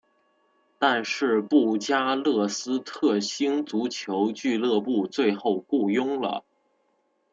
[0.79, 6.43] 但是布加勒斯特星足球俱乐部最后雇佣了。